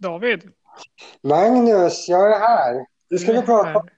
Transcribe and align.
David? 0.00 0.50
Magnus, 1.22 2.08
jag 2.08 2.32
är 2.32 2.38
här. 2.38 2.86
Du 3.10 3.18
skulle 3.18 3.42
prata 3.42 3.78
om 3.78 3.88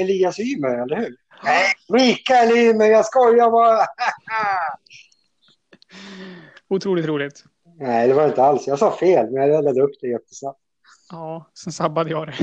Elias 0.00 0.40
Ymer, 0.40 0.82
eller 0.82 0.96
hur? 0.96 1.16
Nej, 1.44 1.72
Mikael 1.88 2.56
Ymer, 2.56 2.86
jag 2.86 3.06
skojar 3.06 3.50
bara. 3.50 3.78
Otroligt 6.68 7.06
roligt. 7.06 7.44
Nej, 7.78 8.08
det 8.08 8.14
var 8.14 8.28
inte 8.28 8.42
alls. 8.42 8.66
Jag 8.66 8.78
sa 8.78 8.96
fel, 8.96 9.30
men 9.30 9.42
jag 9.42 9.50
räddade 9.50 9.82
upp 9.82 9.94
det 10.00 10.08
jättesnabbt. 10.08 10.60
Ja, 11.10 11.50
sen 11.54 11.72
sabbade 11.72 12.10
jag 12.10 12.26
det. 12.26 12.34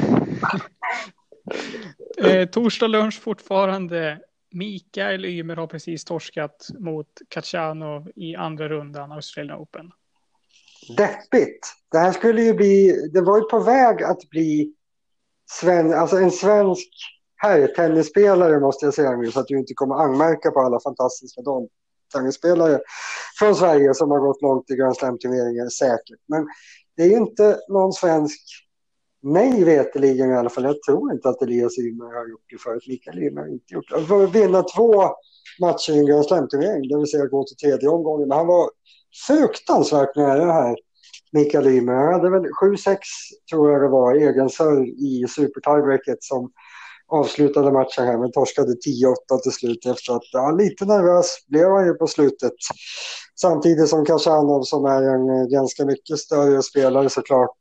eh, 2.41 2.49
torsdag 2.49 2.87
lunch 2.87 3.21
fortfarande. 3.21 4.19
Mikael 4.53 5.25
Ymer 5.25 5.55
har 5.55 5.67
precis 5.67 6.05
torskat 6.05 6.67
mot 6.79 7.07
Kachanov 7.29 8.11
i 8.15 8.35
andra 8.35 8.69
rundan 8.69 9.11
Australian 9.11 9.59
Open. 9.59 9.91
Deppigt. 10.97 11.67
Det 11.91 11.97
här 11.97 12.11
skulle 12.11 12.41
ju 12.41 12.53
bli, 12.53 13.09
det 13.13 13.21
var 13.21 13.37
ju 13.37 13.43
på 13.43 13.59
väg 13.59 14.03
att 14.03 14.29
bli 14.29 14.73
sven, 15.51 15.93
alltså 15.93 16.17
en 16.17 16.31
svensk 16.31 16.89
herrtennisspelare 17.35 18.59
måste 18.59 18.85
jag 18.85 18.93
säga 18.93 19.15
nu 19.15 19.31
så 19.31 19.39
att 19.39 19.47
du 19.47 19.59
inte 19.59 19.73
kommer 19.73 19.95
anmärka 19.95 20.51
på 20.51 20.59
alla 20.59 20.79
fantastiska 20.79 21.41
damtennisspelare 21.41 22.79
från 23.39 23.55
Sverige 23.55 23.93
som 23.93 24.11
har 24.11 24.19
gått 24.19 24.41
långt 24.41 24.71
i 24.71 24.75
Grand 24.75 24.97
Slam-turneringar 24.97 25.69
säkert. 25.69 26.19
Men 26.27 26.47
det 26.97 27.03
är 27.03 27.07
ju 27.07 27.17
inte 27.17 27.59
någon 27.69 27.93
svensk, 27.93 28.41
mig 29.23 29.63
veterligen 29.63 30.31
i 30.31 30.35
alla 30.35 30.49
fall, 30.49 30.63
jag 30.63 30.83
tror 30.83 31.13
inte 31.13 31.29
att 31.29 31.41
Elias 31.41 31.77
Ymer 31.77 32.05
har 32.05 32.29
gjort 32.29 32.45
det 32.49 32.57
förut. 32.57 32.83
Mikael 32.87 33.23
Ymer 33.23 33.41
har 33.41 33.47
inte 33.47 33.73
gjort 33.73 33.89
det. 33.89 33.95
Att 33.95 34.35
vinna 34.35 34.63
två 34.63 35.03
matcher 35.61 35.93
i 35.93 35.99
en 35.99 36.05
Grand 36.05 36.25
Slam-turnering, 36.25 36.87
det 36.87 36.97
vill 36.97 37.07
säga 37.07 37.25
gå 37.25 37.43
till 37.43 37.57
tredje 37.57 37.89
omgången. 37.89 38.27
Men 38.27 38.37
han 38.37 38.47
var 38.47 38.69
fruktansvärt 39.27 40.15
nära 40.15 40.45
det 40.45 40.53
här. 40.53 40.75
Mikael 41.31 41.67
Ymer. 41.67 41.93
Han 41.93 42.13
hade 42.13 42.29
väl 42.29 42.43
7-6 42.61 42.97
tror 43.51 43.71
jag 43.71 43.81
det 43.81 43.87
var, 43.87 44.13
egen 44.13 44.49
serv 44.49 44.83
i 44.87 45.25
supertiebreaket 45.27 46.23
som 46.23 46.51
avslutade 47.07 47.71
matchen 47.71 48.05
här, 48.05 48.17
men 48.17 48.31
torskade 48.31 48.71
10-8 48.71 49.39
till 49.43 49.51
slut 49.51 49.85
efter 49.85 50.15
att, 50.15 50.23
ja, 50.31 50.51
lite 50.51 50.85
nervös 50.85 51.37
blev 51.47 51.69
han 51.69 51.85
ju 51.85 51.93
på 51.93 52.07
slutet. 52.07 52.53
Samtidigt 53.41 53.89
som 53.89 54.05
Kashanov 54.05 54.63
som 54.63 54.85
är 54.85 55.01
en 55.01 55.29
eh, 55.29 55.47
ganska 55.47 55.85
mycket 55.85 56.19
större 56.19 56.61
spelare 56.63 57.09
såklart 57.09 57.57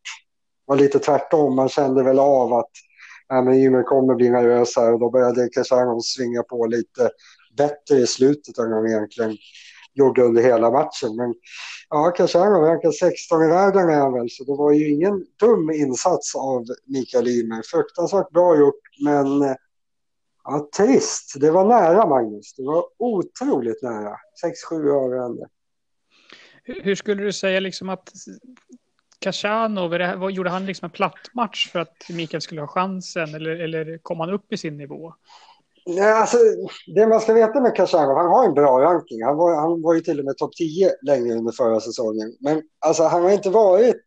var 0.66 0.76
lite 0.76 0.98
tvärtom. 0.98 1.56
Man 1.56 1.68
kände 1.68 2.02
väl 2.02 2.18
av 2.18 2.52
att 2.52 2.70
ja, 3.28 3.42
men 3.42 3.54
Ymer 3.54 3.82
kommer 3.82 4.14
bli 4.14 4.30
nervös 4.30 4.76
här 4.76 4.92
och 4.92 5.00
då 5.00 5.10
började 5.10 5.48
Kashanov 5.48 6.00
svinga 6.00 6.42
på 6.42 6.66
lite 6.66 7.10
bättre 7.56 7.96
i 7.96 8.06
slutet 8.06 8.58
än 8.58 8.72
han 8.72 8.86
egentligen 8.86 9.36
gjorde 10.00 10.22
under 10.22 10.42
hela 10.42 10.70
matchen. 10.70 11.16
Men 11.16 11.34
ja, 11.88 12.10
Kashanov 12.10 12.62
rankar 12.62 12.90
16 12.90 13.44
i 13.44 13.48
världen 13.48 13.88
är 13.88 14.00
han 14.00 14.12
väl, 14.12 14.30
så 14.30 14.44
det 14.44 14.56
var 14.56 14.72
ju 14.72 14.90
ingen 14.90 15.26
dum 15.40 15.70
insats 15.70 16.34
av 16.34 16.64
Mikael 16.86 17.28
Ymer. 17.28 17.62
Fruktansvärt 17.62 18.30
bra 18.30 18.58
gjort, 18.58 18.82
men 19.04 19.42
eh, 19.42 19.56
ja, 20.44 20.68
trist. 20.76 21.34
Det 21.40 21.50
var 21.50 21.64
nära, 21.64 22.06
Magnus. 22.06 22.54
Det 22.54 22.62
var 22.62 22.84
otroligt 22.98 23.82
nära. 23.82 24.16
6-7 24.70 25.04
avgörande. 25.04 25.48
Hur 26.64 26.94
skulle 26.94 27.22
du 27.22 27.32
säga 27.32 27.60
liksom 27.60 27.88
att 27.88 28.12
Kashanov, 29.18 29.90
vad 30.16 30.32
gjorde 30.32 30.50
han 30.50 30.66
liksom 30.66 30.84
en 30.86 30.90
platt 30.90 31.30
match 31.32 31.70
för 31.70 31.78
att 31.78 31.96
Mikael 32.10 32.40
skulle 32.40 32.60
ha 32.60 32.68
chansen 32.68 33.34
eller, 33.34 33.50
eller 33.50 33.98
kom 33.98 34.20
han 34.20 34.30
upp 34.30 34.52
i 34.52 34.56
sin 34.56 34.76
nivå? 34.76 35.14
Nej, 35.86 36.12
alltså, 36.12 36.36
det 36.94 37.06
man 37.06 37.20
ska 37.20 37.32
veta 37.32 37.60
med 37.60 37.74
Kashanov, 37.74 38.16
han 38.16 38.30
har 38.30 38.44
en 38.44 38.54
bra 38.54 38.80
ranking. 38.80 39.24
Han 39.24 39.36
var, 39.36 39.54
han 39.54 39.82
var 39.82 39.94
ju 39.94 40.00
till 40.00 40.18
och 40.18 40.24
med 40.24 40.36
topp 40.36 40.52
10 40.56 40.92
länge 41.06 41.34
under 41.34 41.52
förra 41.52 41.80
säsongen. 41.80 42.36
Men 42.40 42.62
alltså, 42.86 43.02
han 43.02 43.22
har 43.22 43.30
inte 43.30 43.50
varit 43.50 44.02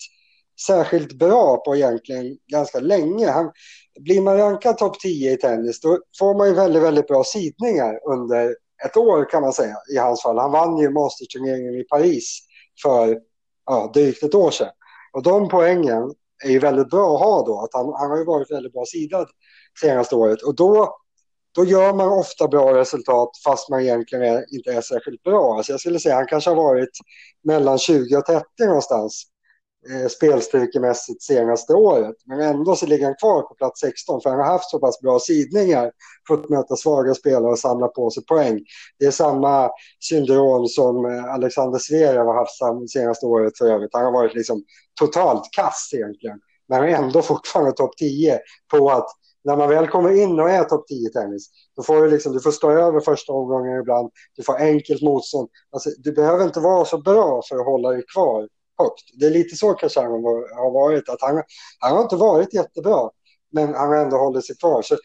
särskilt 0.67 1.13
bra 1.13 1.57
på 1.57 1.75
egentligen 1.75 2.37
ganska 2.51 2.79
länge. 2.79 3.29
Han, 3.29 3.51
blir 3.99 4.21
man 4.21 4.37
rankad 4.37 4.77
topp 4.77 4.99
10 4.99 5.31
i 5.31 5.37
tennis 5.37 5.81
då 5.81 5.99
får 6.19 6.37
man 6.37 6.47
ju 6.47 6.53
väldigt, 6.53 6.83
väldigt 6.83 7.07
bra 7.07 7.23
sidningar 7.23 7.99
under 8.11 8.55
ett 8.85 8.97
år 8.97 9.29
kan 9.29 9.41
man 9.41 9.53
säga 9.53 9.75
i 9.93 9.97
hans 9.97 10.23
fall. 10.23 10.37
Han 10.37 10.51
vann 10.51 10.77
ju 10.77 10.89
masterturneringen 10.89 11.75
i 11.75 11.83
Paris 11.83 12.39
för 12.83 13.19
ja, 13.65 13.91
drygt 13.93 14.23
ett 14.23 14.35
år 14.35 14.51
sedan. 14.51 14.71
Och 15.13 15.23
de 15.23 15.49
poängen 15.49 16.13
är 16.45 16.49
ju 16.49 16.59
väldigt 16.59 16.89
bra 16.89 17.15
att 17.15 17.21
ha 17.21 17.45
då. 17.45 17.59
Att 17.61 17.73
han, 17.73 17.93
han 17.93 18.11
har 18.11 18.17
ju 18.17 18.25
varit 18.25 18.51
väldigt 18.51 18.73
bra 18.73 18.85
sidad 18.85 19.27
senaste 19.81 20.15
året. 20.15 20.41
Och 20.41 20.55
då 20.55 20.97
då 21.55 21.65
gör 21.65 21.93
man 21.93 22.09
ofta 22.09 22.47
bra 22.47 22.73
resultat 22.73 23.29
fast 23.45 23.69
man 23.69 23.81
egentligen 23.81 24.23
är, 24.23 24.55
inte 24.55 24.73
är 24.73 24.81
särskilt 24.81 25.23
bra. 25.23 25.55
Alltså 25.57 25.71
jag 25.71 25.79
skulle 25.79 25.99
säga 25.99 26.15
att 26.15 26.19
han 26.19 26.27
kanske 26.27 26.49
har 26.49 26.55
varit 26.55 26.89
mellan 27.43 27.77
20 27.77 28.17
och 28.17 28.25
30 28.25 28.45
någonstans 28.65 29.23
eh, 29.89 30.07
spelstyrkemässigt 30.07 31.23
senaste 31.23 31.73
året. 31.73 32.15
Men 32.25 32.41
ändå 32.41 32.75
så 32.75 32.85
ligger 32.85 33.05
han 33.05 33.15
kvar 33.15 33.41
på 33.41 33.55
plats 33.55 33.79
16 33.79 34.21
för 34.21 34.29
han 34.29 34.39
har 34.39 34.45
haft 34.45 34.69
så 34.69 34.79
pass 34.79 35.01
bra 35.01 35.19
sidningar 35.19 35.91
för 36.27 36.33
att 36.33 36.49
möta 36.49 36.75
svaga 36.75 37.13
spelare 37.13 37.51
och 37.51 37.59
samla 37.59 37.87
på 37.87 38.09
sig 38.09 38.25
poäng. 38.25 38.59
Det 38.99 39.05
är 39.05 39.11
samma 39.11 39.69
syndrom 39.99 40.67
som 40.67 41.05
eh, 41.05 41.33
Alexander 41.33 41.79
Zverev 41.79 42.25
har 42.25 42.35
haft 42.35 42.91
senaste 42.91 43.25
året 43.25 43.57
för 43.57 43.65
övrigt. 43.65 43.93
Han 43.93 44.05
har 44.05 44.11
varit 44.11 44.35
liksom 44.35 44.63
totalt 44.99 45.43
kass 45.51 45.89
egentligen. 45.93 46.39
Men 46.67 46.79
han 46.79 46.89
är 46.89 46.93
ändå 46.93 47.21
fortfarande 47.21 47.71
topp 47.71 47.97
10 47.97 48.39
på 48.71 48.89
att 48.91 49.07
när 49.43 49.57
man 49.57 49.69
väl 49.69 49.87
kommer 49.87 50.21
in 50.21 50.39
och 50.39 50.49
är 50.49 50.63
topp 50.63 50.87
10 50.87 51.09
tennis, 51.09 51.49
då 51.75 51.83
får 51.83 52.03
du, 52.03 52.09
liksom, 52.09 52.33
du 52.33 52.39
får 52.39 52.51
stå 52.51 52.71
över 52.71 52.99
första 52.99 53.33
omgången 53.33 53.79
ibland, 53.79 54.11
du 54.35 54.43
får 54.43 54.55
enkelt 54.61 55.01
motstånd. 55.01 55.49
Alltså, 55.71 55.89
du 55.97 56.11
behöver 56.11 56.43
inte 56.43 56.59
vara 56.59 56.85
så 56.85 56.97
bra 56.97 57.41
för 57.49 57.55
att 57.55 57.65
hålla 57.65 57.89
dig 57.89 58.03
kvar 58.13 58.47
högt. 58.77 59.19
Det 59.19 59.25
är 59.25 59.29
lite 59.29 59.55
så 59.55 59.73
Khashoggi 59.73 60.23
har 60.55 60.71
varit, 60.73 61.09
att 61.09 61.21
han, 61.21 61.43
han 61.79 61.95
har 61.95 62.01
inte 62.01 62.15
varit 62.15 62.53
jättebra, 62.53 63.09
men 63.51 63.73
han 63.73 63.89
har 63.89 63.95
ändå 63.95 64.17
hållit 64.17 64.45
sig 64.45 64.55
kvar. 64.55 64.81
Så 64.81 64.97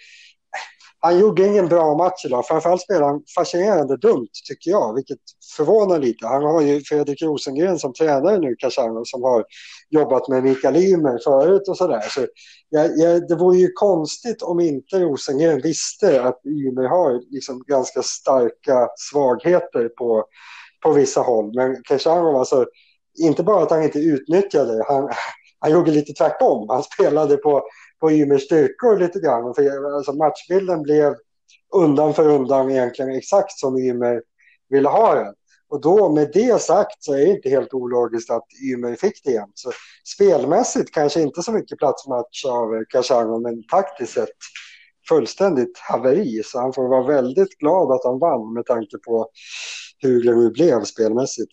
han 1.00 1.18
gjorde 1.18 1.46
ingen 1.46 1.68
bra 1.68 1.96
match 1.96 2.24
idag. 2.24 2.46
Framförallt 2.46 2.82
spelade 2.82 3.06
han 3.06 3.22
fascinerande 3.34 3.96
dumt, 3.96 4.28
tycker 4.48 4.70
jag, 4.70 4.94
vilket 4.94 5.18
förvånar 5.56 5.98
lite. 5.98 6.26
Han 6.26 6.42
har 6.42 6.60
ju 6.60 6.80
Fredrik 6.80 7.22
Rosengren 7.22 7.78
som 7.78 7.92
tränare 7.92 8.38
nu, 8.38 8.56
Kashanov, 8.58 9.02
som 9.04 9.22
har 9.22 9.44
jobbat 9.90 10.28
med 10.28 10.42
Mikael 10.42 10.76
Ymer 10.76 11.18
förut 11.24 11.68
och 11.68 11.76
sådär. 11.76 12.00
Så 12.08 12.26
jag, 12.68 12.98
jag, 12.98 13.28
det 13.28 13.36
vore 13.36 13.58
ju 13.58 13.72
konstigt 13.72 14.42
om 14.42 14.60
inte 14.60 15.00
Rosengren 15.00 15.60
visste 15.60 16.22
att 16.22 16.40
Ymer 16.46 16.88
har 16.88 17.32
liksom 17.32 17.62
ganska 17.66 18.02
starka 18.02 18.88
svagheter 18.96 19.88
på, 19.88 20.24
på 20.82 20.92
vissa 20.92 21.20
håll. 21.20 21.54
Men 21.54 21.82
Kashanov, 21.82 22.36
alltså, 22.36 22.66
inte 23.20 23.42
bara 23.42 23.62
att 23.62 23.70
han 23.70 23.82
inte 23.82 23.98
utnyttjade, 23.98 24.84
han, 24.88 25.10
han 25.58 25.72
gjorde 25.72 25.90
lite 25.90 26.12
tvärtom. 26.12 26.68
Han 26.68 26.82
spelade 26.82 27.36
på 27.36 27.62
på 28.00 28.10
Ymers 28.10 28.42
styrkor 28.42 28.98
lite 28.98 29.20
grann. 29.20 29.54
För, 29.54 29.94
alltså, 29.96 30.12
matchbilden 30.12 30.82
blev 30.82 31.14
undan 31.74 32.14
för 32.14 32.28
undan 32.28 32.70
egentligen 32.70 33.10
exakt 33.10 33.58
som 33.58 33.78
Ymer 33.78 34.22
ville 34.68 34.88
ha 34.88 35.14
den. 35.14 35.34
Och 35.70 35.80
då 35.80 36.08
med 36.12 36.30
det 36.32 36.62
sagt 36.62 37.04
så 37.04 37.12
är 37.12 37.18
det 37.18 37.30
inte 37.30 37.48
helt 37.48 37.74
ologiskt 37.74 38.30
att 38.30 38.46
Ymer 38.72 38.94
fick 38.96 39.24
det 39.24 39.30
igen. 39.30 39.50
Så 39.54 39.70
spelmässigt 40.14 40.94
kanske 40.94 41.20
inte 41.22 41.42
så 41.42 41.52
mycket 41.52 41.78
platsmatch 41.78 42.44
av 42.44 42.84
Kashango, 42.88 43.38
men 43.38 43.66
taktiskt 43.66 44.12
sett 44.12 44.28
fullständigt 45.08 45.78
haveri. 45.78 46.42
Så 46.44 46.60
han 46.60 46.72
får 46.72 46.88
vara 46.88 47.06
väldigt 47.06 47.58
glad 47.58 47.92
att 47.92 48.04
han 48.04 48.18
vann 48.18 48.52
med 48.52 48.66
tanke 48.66 48.98
på 49.06 49.30
hur 49.98 50.24
det 50.24 50.34
nu 50.34 50.50
blev 50.50 50.84
spelmässigt 50.84 51.52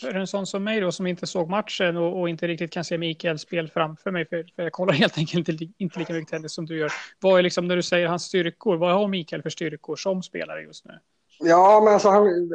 för 0.00 0.14
en 0.14 0.26
sån 0.26 0.46
som 0.46 0.64
mig 0.64 0.80
då 0.80 0.92
som 0.92 1.06
inte 1.06 1.26
såg 1.26 1.50
matchen 1.50 1.96
och, 1.96 2.20
och 2.20 2.28
inte 2.28 2.46
riktigt 2.48 2.72
kan 2.72 2.84
se 2.84 2.98
Mikaels 2.98 3.42
spel 3.42 3.68
framför 3.68 4.10
mig, 4.10 4.28
för, 4.28 4.44
för 4.56 4.62
jag 4.62 4.72
kollar 4.72 4.92
helt 4.92 5.18
enkelt 5.18 5.48
inte, 5.48 5.66
inte 5.78 5.98
lika 5.98 6.12
mycket 6.12 6.30
tennis 6.30 6.52
som 6.52 6.66
du 6.66 6.78
gör. 6.78 6.92
Vad 7.20 7.38
är 7.38 7.42
liksom 7.42 7.68
när 7.68 7.76
du 7.76 7.82
säger 7.82 8.06
hans 8.06 8.22
styrkor, 8.22 8.76
vad 8.76 8.94
har 8.94 9.08
Mikael 9.08 9.42
för 9.42 9.50
styrkor 9.50 9.96
som 9.96 10.22
spelare 10.22 10.62
just 10.62 10.84
nu? 10.84 10.92
Ja, 11.40 11.80
men 11.84 11.92
alltså 11.92 12.08
han, 12.08 12.50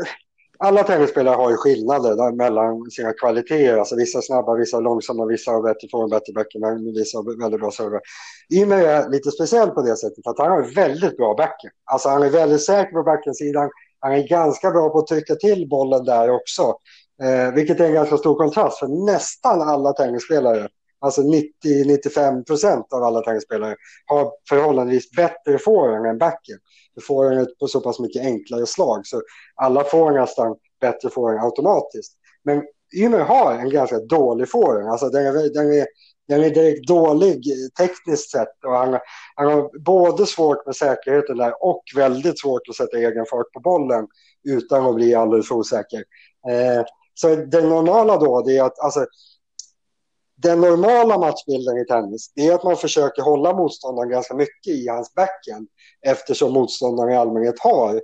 alla 0.57 0.83
tennisspelare 0.83 1.35
har 1.35 1.49
ju 1.49 1.57
skillnader 1.57 2.15
där, 2.15 2.31
mellan 2.31 2.91
sina 2.91 3.13
kvaliteter. 3.13 3.77
Alltså 3.77 3.95
vissa 3.95 4.21
snabba, 4.21 4.55
vissa 4.55 4.79
långsamma, 4.79 5.25
vissa 5.25 5.51
har 5.51 5.61
bättre 5.61 5.87
form, 5.91 6.09
bättre 6.09 6.33
backhand, 6.33 6.97
vissa 6.97 7.17
har 7.17 7.41
väldigt 7.41 7.59
bra 7.59 7.71
server. 7.71 7.99
Ymer 8.53 8.77
är 8.77 9.09
lite 9.09 9.31
speciell 9.31 9.69
på 9.69 9.81
det 9.81 9.97
sättet 9.97 10.27
att 10.27 10.39
han 10.39 10.51
har 10.51 10.75
väldigt 10.75 11.17
bra 11.17 11.33
backhand. 11.33 11.73
Alltså 11.85 12.09
han 12.09 12.23
är 12.23 12.29
väldigt 12.29 12.63
säker 12.63 12.91
på 12.91 13.03
backhandsidan. 13.03 13.69
Han 13.99 14.13
är 14.13 14.27
ganska 14.27 14.71
bra 14.71 14.89
på 14.89 14.99
att 14.99 15.07
trycka 15.07 15.35
till 15.35 15.69
bollen 15.69 16.05
där 16.05 16.29
också. 16.29 16.75
Eh, 17.23 17.53
vilket 17.53 17.79
är 17.79 17.85
en 17.85 17.93
ganska 17.93 18.17
stor 18.17 18.35
kontrast 18.35 18.79
för 18.79 18.87
nästan 18.87 19.61
alla 19.61 19.93
tennisspelare, 19.93 20.67
alltså 20.99 21.21
90-95 21.21 22.43
procent 22.43 22.93
av 22.93 23.03
alla 23.03 23.21
tennisspelare, 23.21 23.75
har 24.05 24.31
förhållandevis 24.49 25.11
bättre 25.11 25.57
forehand 25.59 26.05
än 26.05 26.17
backhand. 26.17 26.59
Forehand 27.07 27.39
är 27.39 27.45
på 27.59 27.67
så 27.67 27.81
pass 27.81 27.99
mycket 27.99 28.21
enklare 28.21 28.65
slag 28.65 29.07
så 29.07 29.21
alla 29.55 29.83
får 29.83 30.11
nästan 30.11 30.55
bättre 30.81 31.09
forehand 31.09 31.45
automatiskt. 31.45 32.13
Men 32.43 32.63
Ymer 32.95 33.19
har 33.19 33.53
en 33.53 33.69
ganska 33.69 33.99
dålig 33.99 34.49
forehand, 34.51 34.89
alltså 34.89 35.09
den 35.09 35.25
är, 35.25 35.53
den 35.53 35.73
är 35.73 35.85
den 36.27 36.43
är 36.43 36.49
direkt 36.49 36.87
dålig 36.87 37.43
tekniskt 37.77 38.31
sett 38.31 38.63
och 38.65 38.71
han, 38.71 38.99
han 39.35 39.47
har 39.47 39.79
både 39.79 40.25
svårt 40.25 40.65
med 40.65 40.75
säkerheten 40.75 41.37
där 41.37 41.63
och 41.63 41.83
väldigt 41.95 42.39
svårt 42.39 42.61
att 42.69 42.75
sätta 42.75 42.97
egen 42.97 43.25
fart 43.25 43.51
på 43.53 43.59
bollen 43.59 44.07
utan 44.43 44.85
att 44.85 44.95
bli 44.95 45.15
alldeles 45.15 45.47
för 45.47 45.55
osäker. 45.55 46.03
Eh, 46.49 46.85
så 47.13 47.35
det 47.35 47.61
normala 47.61 48.17
då 48.17 48.41
det 48.41 48.57
är 48.57 48.63
att 48.63 48.79
alltså, 48.79 49.05
den 50.35 50.61
normala 50.61 51.17
matchbilden 51.17 51.77
i 51.77 51.85
tennis 51.85 52.31
det 52.35 52.47
är 52.47 52.55
att 52.55 52.63
man 52.63 52.77
försöker 52.77 53.21
hålla 53.21 53.53
motståndaren 53.53 54.09
ganska 54.09 54.35
mycket 54.35 54.73
i 54.73 54.87
hans 54.87 55.13
backhand 55.13 55.67
eftersom 56.01 56.53
motståndaren 56.53 57.11
i 57.11 57.15
allmänhet 57.15 57.59
har 57.59 58.01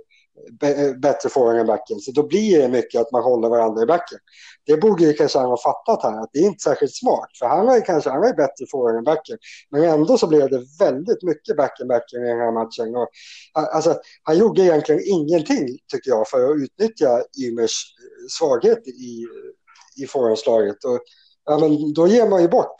bättre 1.02 1.28
forehand 1.28 1.58
än 1.58 1.66
backen. 1.66 2.00
Så 2.00 2.12
då 2.12 2.22
blir 2.22 2.58
det 2.58 2.68
mycket 2.68 3.00
att 3.00 3.12
man 3.12 3.22
håller 3.22 3.48
varandra 3.48 3.82
i 3.82 3.86
backen. 3.86 4.18
Det 4.66 4.76
borde 4.76 5.04
ju 5.04 5.12
kanske 5.12 5.38
han 5.38 5.48
ha 5.48 5.56
fattat 5.62 6.02
här, 6.02 6.22
att 6.22 6.30
det 6.32 6.38
är 6.38 6.46
inte 6.46 6.62
särskilt 6.62 6.94
smart. 6.94 7.28
För 7.38 7.46
han 7.46 7.66
var 7.66 7.74
ju 7.74 7.80
kanske 7.80 8.10
han 8.10 8.20
var 8.20 8.26
ju 8.26 8.34
bättre 8.34 8.66
forehand 8.70 8.98
än 8.98 9.04
backen. 9.04 9.38
Men 9.70 9.84
ändå 9.84 10.18
så 10.18 10.26
blev 10.26 10.50
det 10.50 10.62
väldigt 10.78 11.22
mycket 11.22 11.56
backen 11.56 11.88
backen 11.88 12.24
i 12.24 12.28
den 12.28 12.38
här 12.38 12.52
matchen. 12.52 12.96
Och, 12.96 13.08
alltså, 13.52 13.94
han 14.22 14.38
gjorde 14.38 14.62
egentligen 14.62 15.02
ingenting, 15.06 15.78
tycker 15.92 16.10
jag, 16.10 16.28
för 16.28 16.50
att 16.50 16.56
utnyttja 16.56 17.22
Ymers 17.42 17.94
eh, 17.98 18.26
svaghet 18.38 18.88
i, 18.88 19.26
i 20.02 20.06
forehandslaget. 20.06 20.84
Och 20.84 21.00
ja, 21.44 21.58
men 21.58 21.92
då 21.92 22.06
ger 22.06 22.28
man 22.28 22.42
ju 22.42 22.48
bort 22.48 22.76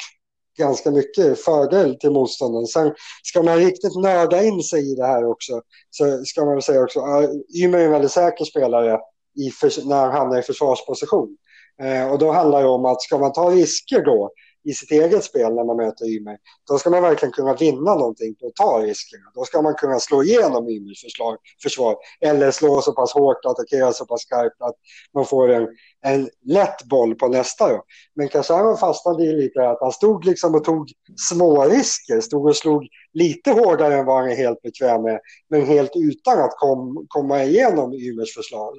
ganska 0.58 0.90
mycket 0.90 1.44
fördel 1.44 1.98
till 1.98 2.10
motståndaren. 2.10 2.66
Sen 2.66 2.94
ska 3.22 3.42
man 3.42 3.56
riktigt 3.56 3.96
nörda 4.02 4.42
in 4.42 4.62
sig 4.62 4.92
i 4.92 4.94
det 4.94 5.06
här 5.06 5.24
också 5.24 5.62
så 5.90 6.24
ska 6.24 6.44
man 6.44 6.54
väl 6.54 6.62
säga 6.62 6.82
också 6.82 7.00
att 7.00 7.30
Ymer 7.56 7.78
är 7.78 7.84
en 7.84 7.90
väldigt 7.90 8.10
säker 8.10 8.44
spelare 8.44 8.98
i 9.36 9.50
när 9.84 9.96
han 9.96 10.12
hamnar 10.12 10.38
i 10.38 10.42
försvarsposition. 10.42 11.36
Eh, 11.82 12.12
och 12.12 12.18
då 12.18 12.32
handlar 12.32 12.62
det 12.62 12.68
om 12.68 12.84
att 12.84 13.02
ska 13.02 13.18
man 13.18 13.32
ta 13.32 13.50
risker 13.50 14.04
då 14.04 14.30
i 14.64 14.72
sitt 14.72 14.90
eget 14.90 15.24
spel 15.24 15.54
när 15.54 15.64
man 15.64 15.76
möter 15.76 16.06
Ymer, 16.06 16.38
då 16.68 16.78
ska 16.78 16.90
man 16.90 17.02
verkligen 17.02 17.32
kunna 17.32 17.54
vinna 17.54 17.94
någonting 17.94 18.34
på 18.34 18.46
att 18.46 18.54
ta 18.54 18.82
riskerna. 18.82 19.24
Då 19.34 19.44
ska 19.44 19.62
man 19.62 19.74
kunna 19.74 20.00
slå 20.00 20.22
igenom 20.22 20.68
Ymers 20.68 21.04
försvar 21.62 21.96
eller 22.20 22.50
slå 22.50 22.80
så 22.80 22.92
pass 22.92 23.12
hårt 23.12 23.44
och 23.44 23.50
attackera 23.50 23.92
så 23.92 24.06
pass 24.06 24.20
skarpt 24.20 24.62
att 24.62 24.74
man 25.14 25.26
får 25.26 25.50
en, 25.50 25.68
en 26.02 26.28
lätt 26.44 26.84
boll 26.84 27.14
på 27.14 27.28
nästa. 27.28 27.68
Då. 27.68 27.82
Men 28.14 28.28
Kasharov 28.28 28.76
fastnade 28.76 29.24
i 29.24 29.32
lite 29.32 29.68
att 29.68 29.78
han 29.80 29.92
stod 29.92 30.24
liksom 30.24 30.54
och 30.54 30.64
tog 30.64 30.92
små 31.30 31.64
risker, 31.64 32.20
stod 32.20 32.46
och 32.46 32.56
slog 32.56 32.86
lite 33.12 33.50
hårdare 33.50 33.94
än 33.94 34.06
vad 34.06 34.16
han 34.16 34.30
är 34.30 34.36
helt 34.36 34.62
bekväm 34.62 35.02
med, 35.02 35.20
men 35.50 35.66
helt 35.66 35.92
utan 35.94 36.40
att 36.40 36.56
kom, 36.56 37.06
komma 37.08 37.44
igenom 37.44 37.92
Ymers 37.92 38.34
försvar. 38.34 38.72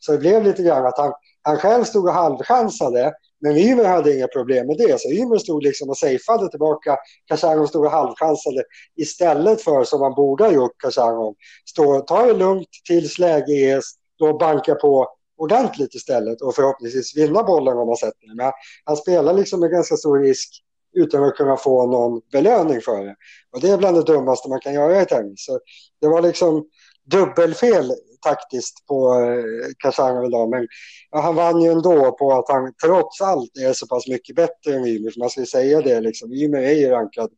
Så 0.00 0.12
det 0.12 0.18
blev 0.18 0.44
lite 0.44 0.62
grann 0.62 0.86
att 0.86 0.98
han, 0.98 1.12
han 1.42 1.56
själv 1.56 1.84
stod 1.84 2.06
och 2.06 2.14
halvchansade 2.14 3.12
men 3.40 3.56
Ymer 3.56 3.84
hade 3.84 4.16
inga 4.16 4.26
problem 4.26 4.66
med 4.66 4.76
det. 4.76 5.00
Så 5.00 5.08
Ymer 5.08 5.38
stod 5.38 5.62
liksom 5.62 5.88
och 5.88 5.98
safeade 5.98 6.50
tillbaka. 6.50 6.96
Kashanov 7.26 7.66
stod 7.66 7.84
och 7.84 7.90
halvchansade 7.90 8.64
istället 8.96 9.62
för 9.62 9.84
som 9.84 10.00
man 10.00 10.14
borde 10.14 10.44
ha 10.44 10.52
gjort 10.52 10.78
Kashanov. 10.78 11.34
Stå, 11.70 12.00
ta 12.00 12.26
det 12.26 12.32
lugnt 12.34 12.68
tills 12.88 13.18
läge 13.18 13.52
ges. 13.52 13.84
Då 14.18 14.38
banka 14.38 14.74
på 14.74 15.08
ordentligt 15.38 15.94
istället 15.94 16.42
och 16.42 16.54
förhoppningsvis 16.54 17.16
vinna 17.16 17.42
bollen 17.42 17.78
om 17.78 17.86
man 17.86 17.96
sätter 17.96 18.26
den. 18.26 18.36
Men 18.36 18.52
han 18.84 18.96
spelar 18.96 19.32
liksom 19.32 19.60
med 19.60 19.70
ganska 19.70 19.96
stor 19.96 20.18
risk 20.18 20.62
utan 20.94 21.24
att 21.24 21.36
kunna 21.36 21.56
få 21.56 21.86
någon 21.86 22.20
belöning 22.32 22.80
för 22.80 23.04
det. 23.04 23.16
Och 23.52 23.60
det 23.60 23.70
är 23.70 23.78
bland 23.78 23.96
det 23.96 24.02
dummaste 24.02 24.48
man 24.48 24.60
kan 24.60 24.74
göra 24.74 25.02
i 25.02 25.06
tennis. 25.06 25.44
Så 25.44 25.60
det 26.00 26.08
var 26.08 26.22
liksom 26.22 26.64
dubbelfel 27.04 27.92
taktiskt 28.20 28.86
på 28.86 29.14
eh, 29.14 29.70
Kashanov 29.78 30.24
idag. 30.24 30.50
Men 30.50 30.68
ja, 31.10 31.20
han 31.20 31.34
vann 31.34 31.60
ju 31.60 31.70
ändå 31.70 32.12
på 32.12 32.32
att 32.32 32.48
han 32.48 32.72
trots 32.84 33.20
allt 33.20 33.56
är 33.56 33.72
så 33.72 33.86
pass 33.86 34.08
mycket 34.08 34.36
bättre 34.36 34.74
än 34.74 34.86
Ymer. 34.86 35.18
man 35.18 35.30
ska 35.30 35.40
ju 35.40 35.46
säga 35.46 35.80
det 35.80 36.00
liksom. 36.00 36.32
Ymer 36.32 36.58
är 36.58 36.72
ju 36.72 36.88
rankad 36.88 37.30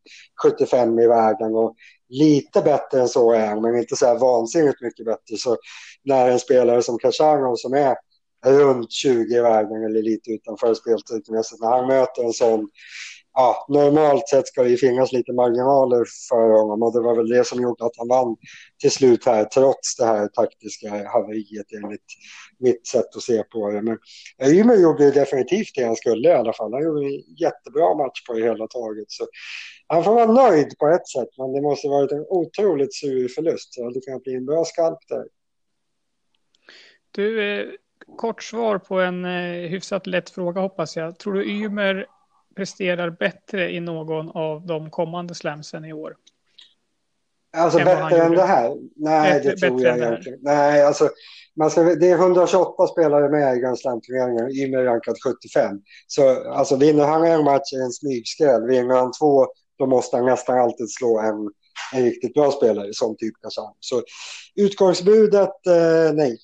75 0.43 0.99
i 0.99 1.07
världen 1.07 1.55
och 1.55 1.75
lite 2.09 2.63
bättre 2.63 3.01
än 3.01 3.09
så 3.09 3.33
är 3.33 3.47
han. 3.47 3.63
Men 3.63 3.79
inte 3.79 3.97
så 3.97 4.07
här 4.07 4.19
vansinnigt 4.19 4.83
mycket 4.83 5.07
bättre. 5.07 5.37
Så 5.37 5.57
när 6.05 6.31
en 6.31 6.41
spelare 6.41 6.83
som 6.83 6.99
Kashanov 6.99 7.57
som 7.57 7.75
är 7.75 7.97
runt 8.47 8.93
20 8.93 9.37
i 9.37 9.41
världen 9.41 9.85
eller 9.85 10.03
lite 10.03 10.31
utanför 10.31 10.75
speltidsmässigt. 10.75 11.61
När 11.61 11.69
han 11.69 11.87
möter 11.87 12.25
en 12.25 12.33
sån 12.33 12.69
ja, 13.35 13.67
normalt 13.69 14.29
sett 14.29 14.47
ska 14.47 14.63
det 14.63 14.69
ju 14.69 14.77
finnas 14.77 15.13
lite 15.13 15.33
marginaler 15.33 16.05
för 16.29 16.61
honom 16.61 16.83
och 16.83 16.93
det 16.93 17.01
var 17.01 17.17
väl 17.17 17.29
det 17.29 17.47
som 17.47 17.63
gjorde 17.63 17.85
att 17.85 17.97
han 17.97 18.09
vann 18.09 18.37
till 18.81 18.91
slut 18.91 19.27
här 19.27 19.45
trots 19.45 19.97
det 19.97 20.05
här 20.05 20.29
taktiska 20.29 21.09
haveriet 21.09 21.67
enligt 21.83 22.05
mitt 22.59 22.87
sätt 22.87 23.17
att 23.17 23.23
se 23.23 23.43
på 23.43 23.71
det. 23.71 23.83
Men 23.83 23.99
Ymer 24.43 24.77
gjorde 24.77 25.11
definitivt 25.11 25.75
det 25.75 25.85
han 25.85 25.97
skulle 25.97 26.29
i 26.29 26.33
alla 26.33 26.53
fall. 26.53 26.73
Han 26.73 26.85
gjorde 26.85 27.07
en 27.07 27.37
jättebra 27.37 27.95
match 27.95 28.27
på 28.27 28.33
det 28.33 28.43
hela 28.43 28.67
taget. 28.67 29.11
Så 29.11 29.27
han 29.87 30.05
får 30.05 30.15
vara 30.15 30.33
nöjd 30.33 30.79
på 30.79 30.89
ett 30.89 31.09
sätt 31.09 31.29
men 31.39 31.53
det 31.53 31.63
måste 31.63 31.89
varit 31.89 32.13
en 32.13 32.27
otroligt 32.29 32.95
sur 32.95 33.29
förlust. 33.29 33.75
Så 33.75 33.91
det 33.91 34.01
kan 34.01 34.21
bli 34.21 34.35
en 34.35 34.47
bra 34.47 34.65
skalp 34.65 34.99
där. 35.09 35.25
Du, 37.11 37.61
eh, 37.61 37.67
kort 38.17 38.43
svar 38.43 38.79
på 38.79 39.01
en 39.01 39.25
eh, 39.25 39.71
hyfsat 39.71 40.07
lätt 40.07 40.31
fråga 40.31 40.61
hoppas 40.61 40.97
jag. 40.97 41.19
Tror 41.19 41.33
du 41.33 41.51
Ymer 41.51 42.07
presterar 42.61 43.11
bättre 43.11 43.71
i 43.71 43.81
någon 43.81 44.31
av 44.31 44.67
de 44.67 44.91
kommande 44.91 45.35
slamsen 45.35 45.85
i 45.85 45.93
år? 45.93 46.17
Alltså 47.57 47.79
bättre 47.79 48.23
än 48.23 48.33
det 48.33 48.43
här? 48.43 48.77
Nej, 48.97 49.33
bättre, 49.33 49.51
det 49.51 49.57
tror 49.57 49.83
jag 49.83 49.99
egentligen. 49.99 50.39
Nej, 50.43 50.83
alltså, 50.83 51.09
man 51.57 51.71
ska, 51.71 51.83
det 51.83 52.11
är 52.11 52.15
128 52.15 52.87
spelare 52.87 53.29
med 53.29 53.57
i 53.57 53.61
Grand 53.61 53.79
Slam-turneringen. 53.79 54.51
Ymer 54.51 54.85
rankad 54.85 55.17
75. 55.25 55.81
Så 56.07 56.51
alltså, 56.51 56.77
vinner 56.77 57.07
han 57.07 57.25
en 57.25 57.45
match 57.45 57.73
är 57.73 57.85
en 57.85 57.93
smygskräll. 57.93 58.67
Vinner 58.67 58.95
han 58.95 59.13
två, 59.21 59.47
då 59.79 59.87
måste 59.87 60.17
han 60.17 60.27
nästan 60.27 60.59
alltid 60.59 60.91
slå 60.91 61.19
en, 61.21 61.51
en 61.95 62.05
riktigt 62.05 62.35
bra 62.35 62.51
spelare 62.51 62.89
som 62.93 63.17
typ 63.17 63.35
Kazan. 63.43 63.75
Så 63.81 64.03
utgångsbudet, 64.55 65.67
eh, 65.67 66.13
nej. 66.15 66.39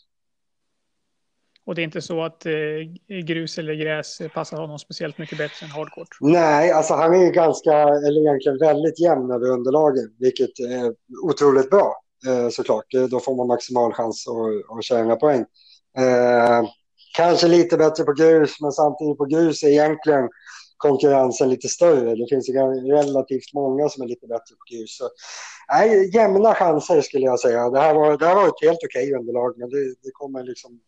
Och 1.66 1.74
det 1.74 1.82
är 1.82 1.84
inte 1.84 2.02
så 2.02 2.22
att 2.22 2.46
eh, 2.46 3.22
grus 3.26 3.58
eller 3.58 3.74
gräs 3.74 4.18
passar 4.34 4.56
honom 4.56 4.78
speciellt 4.78 5.18
mycket 5.18 5.38
bättre 5.38 5.66
än 5.66 5.70
hardcourt? 5.70 6.08
Nej, 6.20 6.72
alltså 6.72 6.94
han 6.94 7.14
är 7.14 7.24
ju 7.24 7.30
ganska, 7.30 7.72
eller 7.82 8.20
egentligen 8.20 8.58
väldigt 8.58 9.00
jämn 9.00 9.30
över 9.30 9.50
underlagen, 9.50 10.14
vilket 10.18 10.58
är 10.58 10.94
otroligt 11.22 11.70
bra 11.70 11.94
eh, 12.26 12.48
såklart. 12.48 12.94
Eh, 12.94 13.04
då 13.04 13.20
får 13.20 13.36
man 13.36 13.46
maximal 13.46 13.92
chans 13.92 14.24
att, 14.28 14.76
att 14.78 14.84
tjäna 14.84 15.16
poäng. 15.16 15.44
Eh, 15.98 16.68
kanske 17.16 17.48
lite 17.48 17.76
bättre 17.76 18.04
på 18.04 18.12
grus, 18.12 18.60
men 18.60 18.72
samtidigt 18.72 19.18
på 19.18 19.24
grus 19.24 19.62
är 19.62 19.68
egentligen 19.68 20.28
konkurrensen 20.76 21.48
lite 21.50 21.68
större. 21.68 22.14
Det 22.14 22.26
finns 22.28 22.48
relativt 22.92 23.54
många 23.54 23.88
som 23.88 24.02
är 24.02 24.06
lite 24.06 24.26
bättre 24.26 24.54
på 24.54 24.76
grus. 24.76 24.96
Så, 24.98 25.08
nej, 25.72 26.10
jämna 26.14 26.54
chanser 26.54 27.00
skulle 27.00 27.24
jag 27.24 27.40
säga. 27.40 27.70
Det 27.70 27.80
här 27.80 27.94
var, 27.94 28.18
det 28.18 28.26
här 28.26 28.34
var 28.34 28.48
ett 28.48 28.62
helt 28.62 28.84
okej 28.84 29.14
underlag, 29.14 29.58
men 29.58 29.70
det, 29.70 29.84
det 30.02 30.10
kommer 30.12 30.42
liksom 30.42 30.80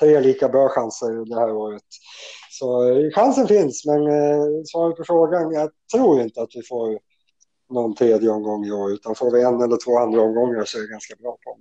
tre 0.00 0.20
lika 0.20 0.48
bra 0.48 0.68
chanser 0.68 1.28
det 1.28 1.40
här 1.40 1.52
året. 1.52 1.82
Så 2.50 2.88
eh, 2.88 3.10
chansen 3.10 3.48
finns, 3.48 3.86
men 3.86 4.06
eh, 4.06 4.62
svaret 4.64 4.96
på 4.96 5.04
frågan, 5.04 5.52
jag 5.52 5.70
tror 5.92 6.20
inte 6.20 6.42
att 6.42 6.50
vi 6.54 6.62
får 6.62 6.98
någon 7.70 7.94
tredje 7.94 8.30
omgång 8.30 8.64
i 8.64 8.72
år, 8.72 8.92
utan 8.92 9.14
får 9.14 9.30
vi 9.30 9.42
en 9.42 9.62
eller 9.62 9.84
två 9.84 9.98
andra 9.98 10.20
omgångar 10.20 10.64
så 10.64 10.78
är 10.78 10.82
det 10.82 10.88
ganska 10.88 11.14
bra 11.16 11.38
på. 11.44 11.58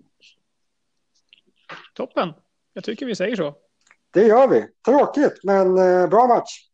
Toppen, 1.96 2.34
jag 2.74 2.84
tycker 2.84 3.06
vi 3.06 3.16
säger 3.16 3.36
så. 3.36 3.56
Det 4.13 4.28
gör 4.28 4.48
vi. 4.48 4.66
Tråkigt, 4.86 5.44
men 5.44 5.78
eh, 5.78 6.08
bra 6.08 6.28
match. 6.28 6.70